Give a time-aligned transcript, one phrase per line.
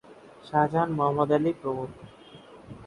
[0.43, 1.89] শাহজাহান, মোহাম্মদ আলী প্রমুখ।